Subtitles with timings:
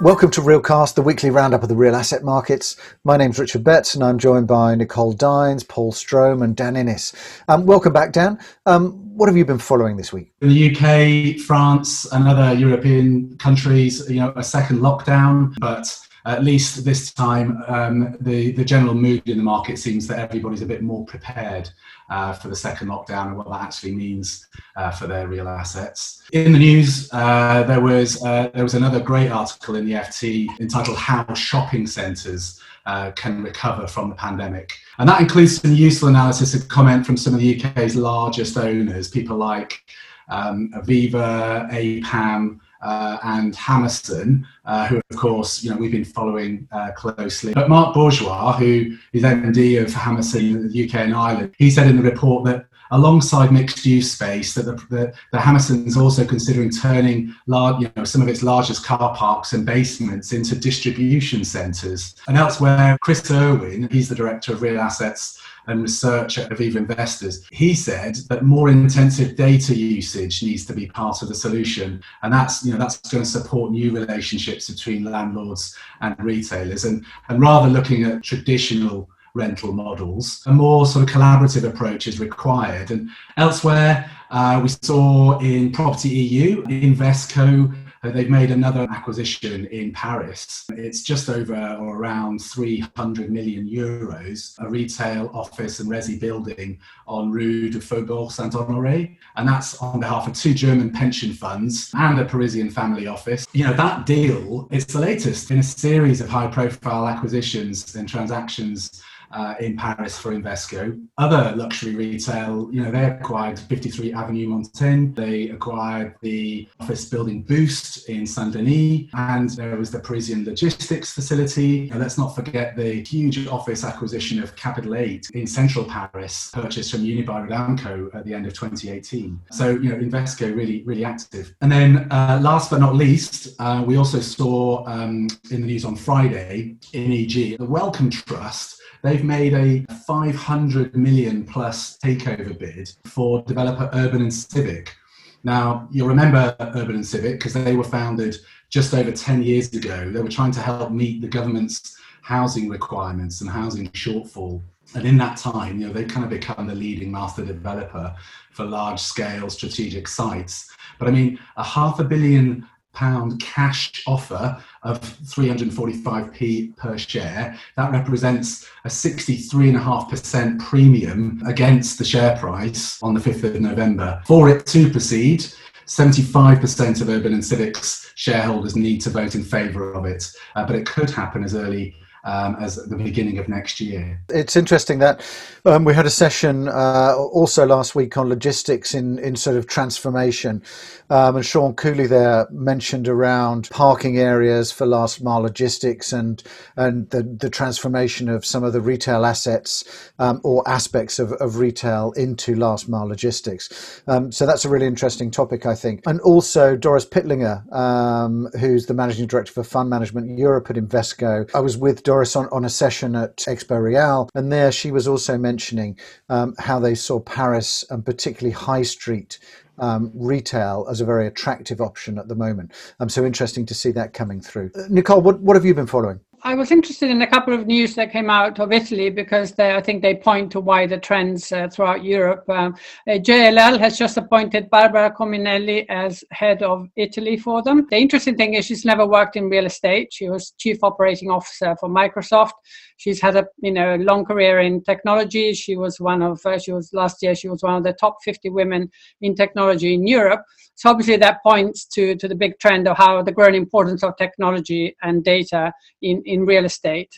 [0.00, 2.76] Welcome to Realcast, the weekly roundup of the real asset markets.
[3.02, 7.12] My name's Richard Betts, and I'm joined by Nicole Dines, Paul Strome, and Dan Innes.
[7.48, 8.38] Um, welcome back, Dan.
[8.64, 10.32] Um, what have you been following this week?
[10.40, 16.44] In the UK, France, and other European countries, you know, a second lockdown, but at
[16.44, 20.66] least this time, um, the, the general mood in the market seems that everybody's a
[20.66, 21.70] bit more prepared
[22.10, 26.22] uh, for the second lockdown and what that actually means uh, for their real assets.
[26.32, 30.48] In the news, uh, there was uh, there was another great article in the FT
[30.60, 36.08] entitled "How Shopping Centres uh, Can Recover from the Pandemic," and that includes some useful
[36.08, 39.84] analysis and comment from some of the UK's largest owners, people like
[40.28, 46.68] um, Aviva, APAM uh, and Hammerson, uh, who of course you know we've been following
[46.72, 47.52] uh, closely.
[47.52, 51.96] But Mark Bourgeois, who is MD of Hammerson the UK and Ireland, he said in
[51.96, 56.70] the report that alongside mixed use space that the, the, the Hammerson is also considering
[56.70, 62.14] turning large, you know, some of its largest car parks and basements into distribution centres.
[62.26, 67.46] And elsewhere, Chris Urwin, he's the director of real assets and research at Aviva Investors,
[67.52, 72.32] he said that more intensive data usage needs to be part of the solution, and
[72.32, 77.40] that's you know that's going to support new relationships between landlords and retailers, and and
[77.40, 82.90] rather looking at traditional rental models, a more sort of collaborative approach is required.
[82.90, 89.92] And elsewhere, uh, we saw in Property EU, Invesco uh, they've made another acquisition in
[89.92, 90.64] Paris.
[90.70, 97.30] It's just over or around 300 million euros, a retail office and resi building on
[97.30, 99.16] Rue du Faubourg Saint Honoré.
[99.36, 103.46] And that's on behalf of two German pension funds and a Parisian family office.
[103.52, 108.08] You know, that deal is the latest in a series of high profile acquisitions and
[108.08, 111.00] transactions uh, in Paris for Invesco.
[111.18, 117.42] Other luxury retail, you know, they acquired 53 Avenue Montaigne, they acquired the office building
[117.42, 121.90] Boost in Saint Denis, and there was the Parisian logistics facility.
[121.90, 126.90] And let's not forget the huge office acquisition of Capital 8 in central Paris, purchased
[126.90, 129.40] from Unibail-Rodamco at the end of 2018.
[129.50, 131.54] So, you know, Invesco really, really active.
[131.60, 135.84] And then uh, last but not least, uh, we also saw um, in the news
[135.84, 138.80] on Friday in EG, the Wellcome Trust
[139.18, 144.94] They've made a 500 million plus takeover bid for developer Urban and Civic.
[145.42, 148.36] Now, you'll remember Urban and Civic because they were founded
[148.70, 150.08] just over 10 years ago.
[150.08, 154.62] They were trying to help meet the government's housing requirements and housing shortfall.
[154.94, 158.14] And in that time, you know, they kind of become the leading master developer
[158.52, 160.70] for large scale strategic sites.
[160.96, 162.68] But I mean, a half a billion
[162.98, 167.56] pound cash offer of 345p per share.
[167.76, 174.20] That represents a 63.5% premium against the share price on the 5th of November.
[174.26, 175.46] For it to proceed,
[175.86, 180.74] 75% of Urban and Civics shareholders need to vote in favour of it, uh, but
[180.74, 181.94] it could happen as early
[182.28, 184.20] um, as the beginning of next year.
[184.28, 185.20] It's interesting that
[185.64, 189.66] um, we had a session uh, also last week on logistics in, in sort of
[189.66, 190.62] transformation.
[191.10, 196.42] Um, and Sean Cooley there mentioned around parking areas for last mile logistics and
[196.76, 201.56] and the, the transformation of some of the retail assets um, or aspects of, of
[201.56, 204.02] retail into last mile logistics.
[204.06, 206.02] Um, so that's a really interesting topic, I think.
[206.06, 211.50] And also Doris Pittlinger, um, who's the managing director for fund management Europe at Invesco.
[211.54, 215.06] I was with Doris on, on a session at Expo Real, and there she was
[215.06, 215.98] also mentioning
[216.28, 219.38] um, how they saw Paris and particularly high street
[219.78, 222.72] um, retail as a very attractive option at the moment.
[223.00, 224.70] Um, so interesting to see that coming through.
[224.74, 226.20] Uh, Nicole, what, what have you been following?
[226.42, 229.74] I was interested in a couple of news that came out of Italy because they,
[229.74, 232.48] I think they point to wider trends uh, throughout Europe.
[232.48, 232.76] Um,
[233.08, 237.86] uh, JLL has just appointed Barbara Cominelli as head of Italy for them.
[237.90, 240.12] The interesting thing is she's never worked in real estate.
[240.12, 242.52] She was chief operating officer for Microsoft.
[242.98, 245.54] She's had a you know long career in technology.
[245.54, 248.18] She was one of uh, she was last year she was one of the top
[248.24, 248.90] 50 women
[249.20, 250.42] in technology in Europe.
[250.74, 254.16] So obviously that points to to the big trend of how the growing importance of
[254.16, 255.72] technology and data
[256.02, 257.14] in in real estate.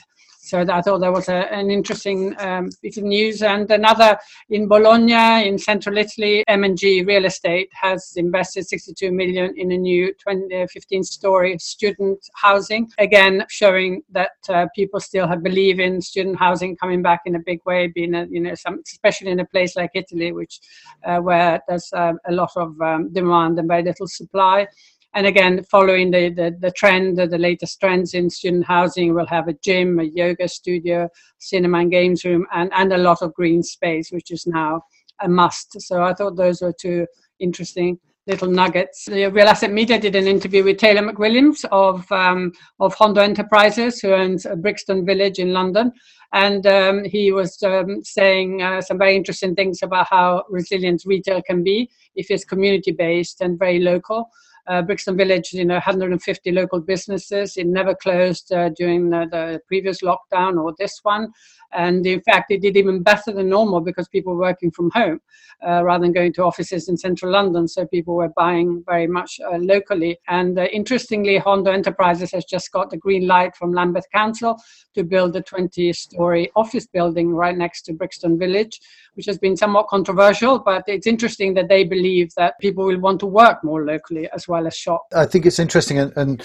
[0.51, 3.41] So I thought that was a, an interesting um, bit of news.
[3.43, 4.19] And another
[4.49, 10.13] in Bologna, in central Italy, M&G Real Estate has invested 62 million in a new
[10.27, 12.91] 15-story uh, student housing.
[12.99, 17.41] Again, showing that uh, people still have believe in student housing coming back in a
[17.47, 20.59] big way, being a, you know, some, especially in a place like Italy, which
[21.05, 24.67] uh, where there's uh, a lot of um, demand and very little supply.
[25.15, 29.49] And again, following the, the, the trend, the latest trends in student housing, we'll have
[29.49, 31.09] a gym, a yoga studio,
[31.39, 34.83] cinema and games room, and, and a lot of green space, which is now
[35.21, 35.81] a must.
[35.81, 37.07] So I thought those were two
[37.41, 39.07] interesting little nuggets.
[39.07, 44.01] The Real Asset Media did an interview with Taylor McWilliams of um, of Hondo Enterprises,
[44.01, 45.93] who owns Brixton Village in London,
[46.33, 51.43] and um, he was um, saying uh, some very interesting things about how resilient retail
[51.43, 54.31] can be if it's community based and very local.
[54.71, 57.57] Uh, Brixton Village, you know, 150 local businesses.
[57.57, 61.33] It never closed uh, during the, the, previous lockdown or this one.
[61.73, 65.21] And in fact, it did even better than normal because people were working from home
[65.67, 67.67] uh, rather than going to offices in central London.
[67.67, 70.19] So people were buying very much uh, locally.
[70.29, 74.57] And uh, interestingly, Hondo Enterprises has just got the green light from Lambeth Council
[74.95, 78.81] to build a 20 story office building right next to Brixton Village,
[79.15, 80.59] which has been somewhat controversial.
[80.59, 84.49] But it's interesting that they believe that people will want to work more locally as
[84.49, 85.07] well as shop.
[85.15, 86.43] I think it's interesting and, and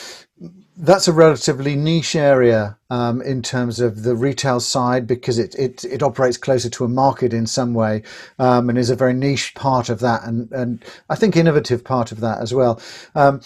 [0.78, 5.86] that's a relatively niche area um, in terms of the retail side because it, it,
[5.86, 8.04] it operates closer to a market in some way
[8.40, 12.12] um, and is a very niche part of that and, and I think innovative part
[12.12, 12.82] of that as well.
[13.16, 13.42] Um,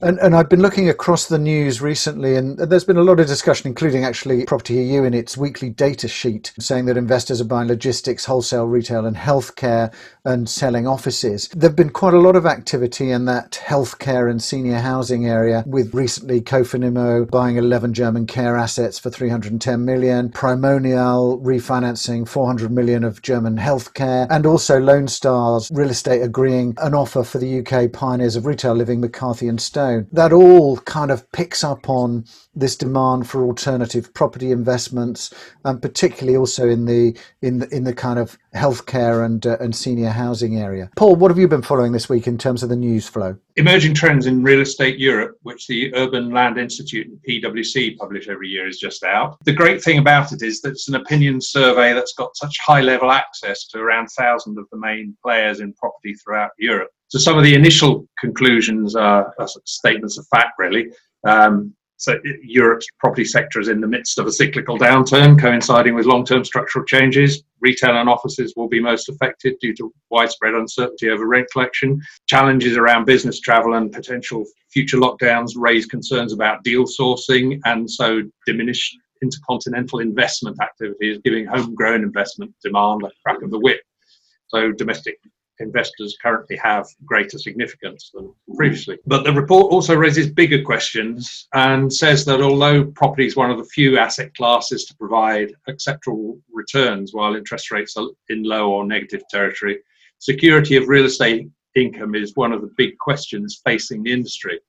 [0.00, 3.26] and, and I've been looking across the news recently, and there's been a lot of
[3.26, 7.68] discussion, including actually Property EU in its weekly data sheet, saying that investors are buying
[7.68, 9.94] logistics, wholesale, retail, and healthcare
[10.24, 11.48] and selling offices.
[11.48, 15.64] There have been quite a lot of activity in that healthcare and senior housing area,
[15.66, 23.04] with recently Cofinimmo buying 11 German care assets for 310 million, Primonial refinancing 400 million
[23.04, 27.92] of German healthcare, and also Lone Stars Real Estate agreeing an offer for the UK
[27.92, 30.06] pioneers of retail living, McCarthy and Stone.
[30.12, 32.24] That all kind of picks up on
[32.56, 35.34] this demand for alternative property investments,
[35.64, 39.74] and particularly also in the in the, in the kind of healthcare and uh, and
[39.74, 40.90] senior housing area.
[40.96, 43.36] Paul, what have you been following this week in terms of the news flow?
[43.56, 48.48] Emerging trends in real estate Europe, which the Urban Land Institute and PwC publish every
[48.48, 49.36] year, is just out.
[49.44, 52.80] The great thing about it is that it's an opinion survey that's got such high
[52.80, 56.90] level access to around thousand of the main players in property throughout Europe.
[57.08, 60.90] So some of the initial conclusions are, are statements of fact, really.
[61.26, 66.06] Um, so Europe's property sector is in the midst of a cyclical downturn coinciding with
[66.06, 67.42] long-term structural changes.
[67.60, 72.00] Retail and offices will be most affected due to widespread uncertainty over rent collection.
[72.26, 78.20] Challenges around business travel and potential future lockdowns raise concerns about deal sourcing and so
[78.46, 83.80] diminish intercontinental investment activity is giving homegrown investment demand a crack of the whip.
[84.48, 85.16] So domestic
[85.60, 88.98] investors currently have greater significance than previously.
[89.06, 93.58] But the report also raises bigger questions and says that although property is one of
[93.58, 98.86] the few asset classes to provide acceptable returns while interest rates are in low or
[98.86, 99.78] negative territory,
[100.18, 104.60] security of real estate income is one of the big questions facing the industry.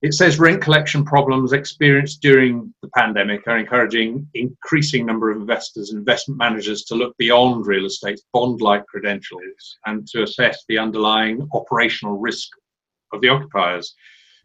[0.00, 5.90] It says rent collection problems experienced during the pandemic are encouraging increasing number of investors
[5.90, 11.48] and investment managers to look beyond real estate's bond-like credentials and to assess the underlying
[11.52, 12.48] operational risk
[13.12, 13.96] of the occupiers.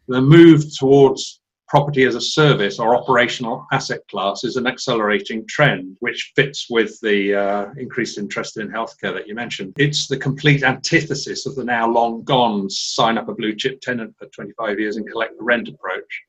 [0.07, 1.39] The move towards
[1.73, 6.99] property as a service or operational asset class is an accelerating trend, which fits with
[7.01, 9.73] the uh, increased interest in healthcare that you mentioned.
[9.75, 14.13] It's the complete antithesis of the now long gone sign up a blue chip tenant
[14.19, 16.21] for 25 years and collect the rent approach.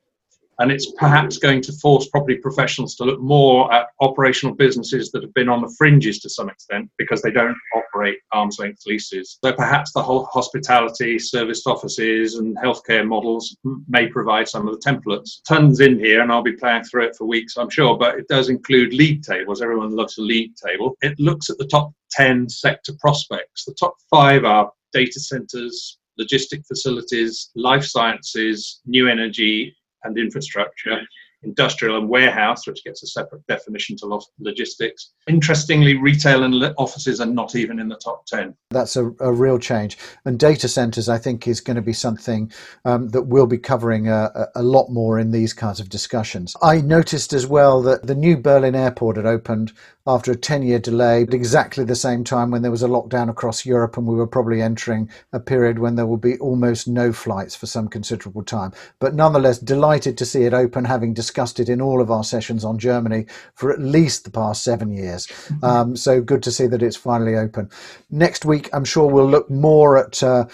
[0.59, 5.23] And it's perhaps going to force property professionals to look more at operational businesses that
[5.23, 9.39] have been on the fringes to some extent because they don't operate arm's length leases.
[9.45, 13.57] So perhaps the whole hospitality, serviced offices, and healthcare models
[13.89, 15.43] may provide some of the templates.
[15.47, 18.29] Tons in here, and I'll be playing through it for weeks, I'm sure, but it
[18.29, 19.63] does include league tables.
[19.63, 20.97] Everyone loves a league table.
[21.03, 23.65] It looks at the top 10 sector prospects.
[23.65, 31.01] The top five are data centers, logistic facilities, life sciences, new energy, and infrastructure,
[31.45, 35.13] industrial and warehouse, which gets a separate definition to logistics.
[35.29, 38.55] Interestingly, retail and offices are not even in the top 10.
[38.71, 39.99] That's a, a real change.
[40.25, 42.51] And data centers, I think, is going to be something
[42.85, 46.57] um, that we'll be covering a, a, lot more in these kinds of discussions.
[46.63, 49.73] I noticed as well that the new Berlin airport had opened
[50.07, 53.31] after a 10 year delay, at exactly the same time when there was a lockdown
[53.31, 57.13] across Europe, and we were probably entering a period when there will be almost no
[57.13, 58.73] flights for some considerable time.
[58.99, 62.65] But nonetheless, delighted to see it open, having discussed it in all of our sessions
[62.65, 65.27] on Germany for at least the past seven years.
[65.27, 65.65] Mm-hmm.
[65.65, 67.71] Um, so good to see that it's finally open.
[68.11, 70.23] Next week, I'm sure we'll look more at.
[70.23, 70.47] Uh,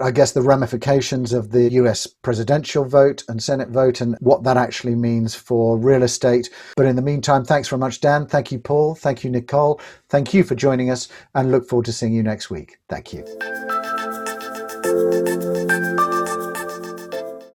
[0.00, 4.58] I guess the ramifications of the US presidential vote and Senate vote and what that
[4.58, 6.50] actually means for real estate.
[6.76, 8.26] But in the meantime, thanks very much, Dan.
[8.26, 8.94] Thank you, Paul.
[8.94, 9.80] Thank you, Nicole.
[10.10, 12.78] Thank you for joining us and look forward to seeing you next week.
[12.88, 13.24] Thank you.